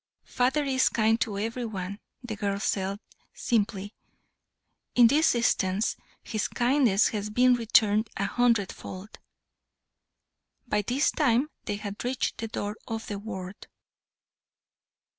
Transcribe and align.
"Father 0.25 0.63
is 0.63 0.89
kind 0.89 1.21
to 1.21 1.37
every 1.37 1.63
one," 1.63 1.99
the 2.23 2.35
girl 2.35 2.59
said, 2.59 2.99
simply. 3.35 3.93
"In 4.95 5.05
this 5.05 5.35
instance 5.35 5.95
his 6.23 6.47
kindness 6.47 7.09
has 7.09 7.29
been 7.29 7.53
returned 7.53 8.09
a 8.17 8.25
hundred 8.25 8.71
fold." 8.71 9.19
By 10.65 10.81
this 10.81 11.11
time 11.11 11.51
they 11.65 11.75
had 11.75 12.03
reached 12.03 12.39
the 12.39 12.47
door 12.47 12.77
of 12.87 13.05
the 13.05 13.19
ward. 13.19 13.67